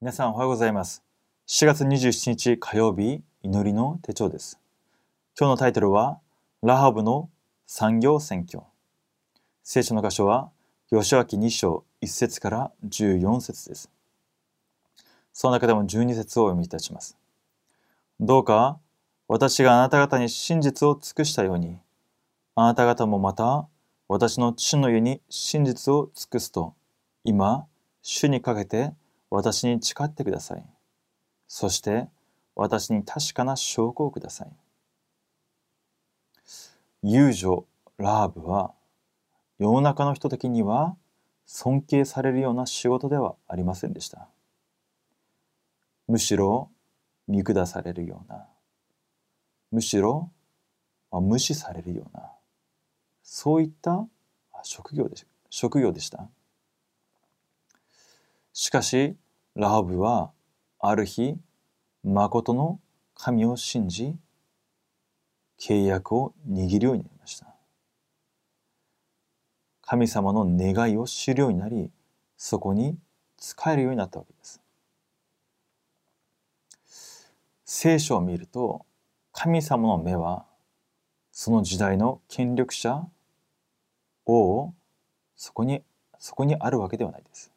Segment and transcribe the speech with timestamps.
[0.00, 1.02] 皆さんおはようございます。
[1.48, 4.60] 7月27日火曜日、祈りの手帳です。
[5.36, 6.20] 今日のタイトルは、
[6.62, 7.28] ラハブの
[7.66, 8.62] 産業選挙。
[9.64, 10.50] 聖書の箇所は、
[10.90, 13.90] 吉明2章1節から14節です。
[15.32, 17.16] その中でも12節をお読みいたします。
[18.20, 18.78] どうか、
[19.26, 21.76] 私があなた方に真実を尽くしたように、
[22.54, 23.66] あなた方もまた、
[24.06, 26.76] 私の父の家に真実を尽くすと、
[27.24, 27.66] 今、
[28.02, 28.92] 主にかけて、
[29.30, 30.64] 私に誓ってください。
[31.46, 32.08] そして
[32.54, 34.48] 私に確かな証拠をください。
[37.02, 37.64] 遊女
[37.98, 38.74] ラハブは
[39.58, 40.96] 世の中の人的には
[41.46, 44.28] 尊敬されるような仕事ではありませんでした。
[46.06, 46.70] むしろ
[47.26, 48.46] 見下されるような、
[49.70, 50.30] むしろ
[51.10, 52.32] 無視されるような、
[53.22, 54.06] そういった
[54.62, 55.16] 職業で
[55.50, 56.28] 職業でした。
[58.60, 59.14] しかし、
[59.54, 60.32] ラハブは
[60.80, 61.36] ある日、
[62.02, 62.80] 誠の
[63.14, 64.16] 神を信じ、
[65.60, 67.54] 契約を握るようになりました。
[69.80, 71.92] 神様の願いを知るようになり、
[72.36, 72.98] そこに
[73.36, 74.60] 使えるようになったわけです。
[77.64, 78.84] 聖書を見ると、
[79.30, 80.46] 神様の目は、
[81.30, 83.06] その時代の権力者、
[84.26, 84.74] 王、
[85.36, 85.84] そこに、
[86.18, 87.52] そこにあるわけではないです。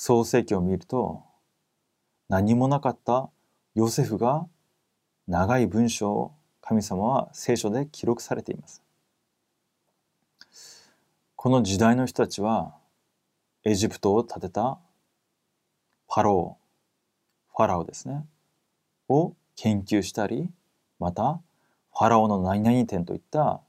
[0.00, 1.24] 創世記を見ると
[2.28, 3.30] 何もなかった
[3.74, 4.46] ヨセフが
[5.26, 8.80] 長い文章を神様は聖書で記録されています。
[11.34, 12.76] この時代の人たちは
[13.64, 14.78] エジプトを建てた
[16.06, 18.24] パローファラオですね
[19.08, 20.48] を研究したり
[21.00, 21.40] また
[21.92, 23.60] ファラオの何々店といった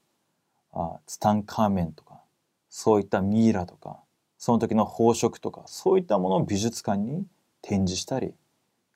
[0.74, 2.22] あツタンカーメンとか
[2.70, 4.04] そういったミイラとか
[4.40, 7.26] その時の宝飾とかそういったものを美術館に
[7.62, 8.34] 展示したり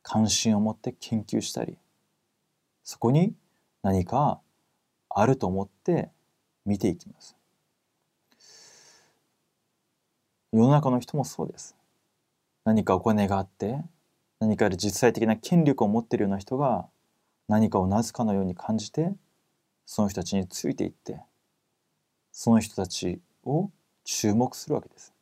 [0.01, 1.77] 関心を持って研究したり
[2.85, 3.33] そこに
[3.81, 4.39] 何か
[5.09, 6.09] あると思って
[6.65, 7.35] 見ていきます。
[10.53, 11.75] 世の中の人もそうです。
[12.63, 13.83] 何かお金があって
[14.39, 16.87] 何か実際的な権力を持っているような人が
[17.49, 19.13] 何かをなすかのように感じて
[19.85, 21.19] その人たちについていって
[22.31, 23.69] その人たちを
[24.05, 25.12] 注目するわけです。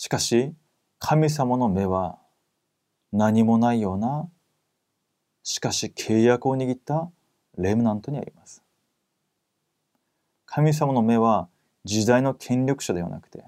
[0.00, 0.54] しかし、
[0.98, 2.18] 神様の目は
[3.12, 4.30] 何もないような、
[5.42, 7.10] しかし契約を握った
[7.58, 8.62] レムナントにあります。
[10.46, 11.50] 神様の目は
[11.84, 13.44] 時代の権力者ではなくて、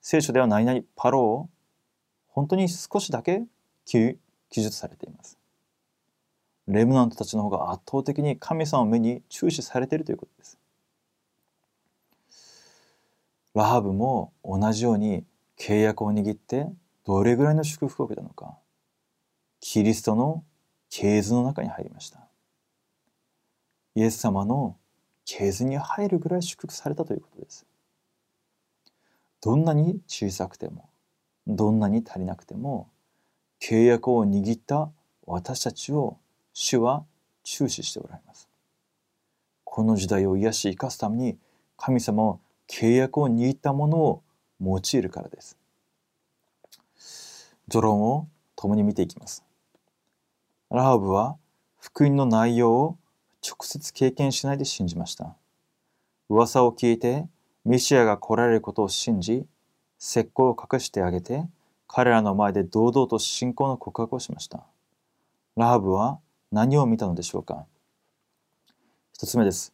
[0.00, 1.48] 聖書では何々パロを
[2.26, 3.44] 本当に少しだけ
[3.84, 4.18] 記
[4.50, 5.38] 述されています。
[6.66, 10.58] レムナントたちの方が圧倒的に神様の目に注視されているということです。
[13.54, 15.24] ラハブも同じように
[15.58, 16.68] 契約を握って
[17.04, 18.56] どれぐらいの祝福を受けたのか
[19.60, 20.44] キリストの
[20.90, 22.20] 系図の中に入りました。
[23.94, 24.76] イエス様の
[25.24, 27.66] 系図に入るぐらい祝福されたということです。
[29.40, 30.88] どんなに小さくても
[31.46, 32.88] どんなに足りなくても
[33.60, 34.90] 契約を握った
[35.26, 36.18] 私たちを
[36.52, 37.04] 主は
[37.42, 38.48] 注視しておられます。
[39.64, 41.38] この時代を癒し生かすために
[41.76, 44.22] 神様は契約を握ったものを
[44.60, 45.56] 用いるからです。
[47.70, 49.44] 序論を共に見ていきます。
[50.70, 51.36] ラハブは
[51.78, 52.98] 福音の内容を
[53.46, 55.36] 直接経験しないで信じました。
[56.28, 57.26] 噂を聞いて
[57.64, 59.46] メシアが来られることを信じ、
[60.00, 61.44] 石膏を隠してあげて、
[61.86, 64.64] 彼らの前で堂々と信仰の告白をしました。
[65.56, 66.18] ラハブは
[66.52, 67.66] 何を見たのでしょうか
[69.12, 69.72] 一つ目です。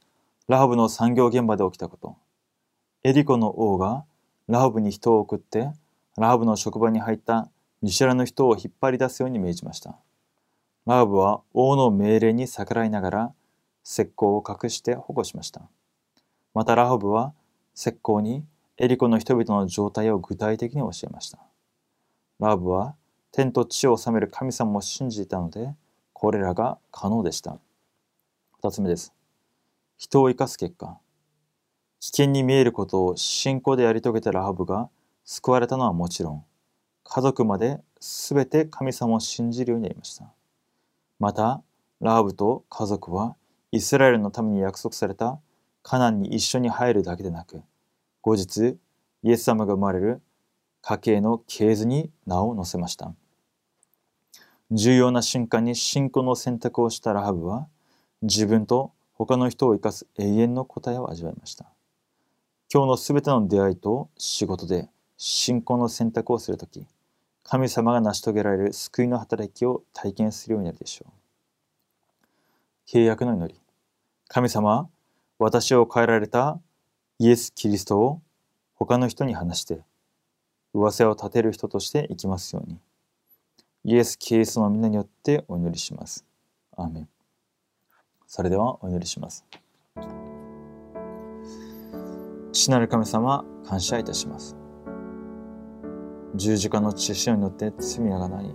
[0.49, 2.17] ラハブの産業現場で起きたこと。
[3.03, 4.05] エリコの王が
[4.49, 5.71] ラハブに人を送って、
[6.17, 7.51] ラハブの職場に入った
[7.83, 9.97] 見知らぬ人を引っ張り出すように命じました。
[10.87, 13.35] ラハブは王の命令に逆らいながら、
[13.85, 15.63] 石膏を隠して保護しました。
[16.55, 17.33] またラハブは
[17.75, 18.45] 石膏に
[18.77, 21.39] エリコの人々の状態を具体的に教えました。
[22.39, 22.95] ラハブは
[23.33, 25.75] 天と地を治める神様を信じていたので、
[26.13, 27.59] これらが可能でした。
[28.57, 29.13] 二つ目です。
[29.97, 30.99] 人を生かす結果、
[32.05, 34.91] 危険に見えることを信仰でやり遂げたラハブが
[35.25, 36.45] 救われたのはもちろん、
[37.03, 40.27] 家族まで全て神様を信じるようになりました。
[41.19, 41.63] また、
[42.03, 43.37] ラハブと家族は
[43.73, 45.41] イスラエルのために約束された
[45.83, 47.63] カナンに一緒に入るだけでなく、
[48.21, 48.77] 後日、
[49.23, 50.21] イエス様が生まれる
[50.83, 53.15] 家系の系図に名を載せました。
[54.71, 57.67] 重要な瞬間に信仰の選択をしたラハブは、
[58.21, 61.74] 自分と他の人を生かす永遠の答えを味わいました。
[62.75, 66.85] 今日のすべての出会いと仕事で信仰の選択をするとき、
[67.45, 71.13] 神様が成し遂げられる救いの働きを体験するようになるでしょう。
[72.91, 73.61] 契約の祈り。
[74.27, 74.89] 神様、
[75.39, 76.59] 私を変えられた
[77.21, 78.21] イエス・キリストを
[78.75, 79.83] 他の人に話して、
[80.73, 82.81] 噂を立てる人として生きますように。
[83.85, 86.25] イエス・キリストの皆によってお祈りします。
[86.77, 87.09] アーメン。
[88.27, 89.45] それではお祈りします。
[92.55, 94.57] 父なる神様、感謝いたします。
[96.37, 98.55] 十字架の血潮によって罪がない。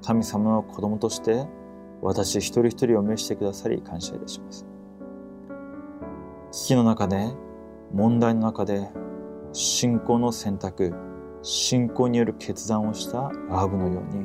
[0.00, 1.48] 神様の子供として
[2.02, 4.64] 私一人一人を召してくださり感謝いたします。
[6.52, 7.34] 危機の中で、
[7.92, 8.88] 問題の中で、
[9.52, 10.94] 信仰の選択、
[11.42, 14.24] 信仰による決断をしたラハブのように、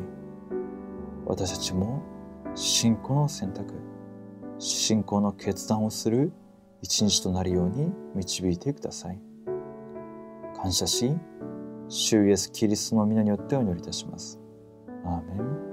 [1.25, 2.03] 私たちも
[2.53, 3.73] 信仰の選択、
[4.59, 6.31] 信仰の決断をする
[6.81, 9.19] 一日となるように導いてください。
[10.61, 11.17] 感謝し、
[11.87, 14.39] 主イエス・キリストの皆によってお祈りいたします。
[15.05, 15.68] アーメン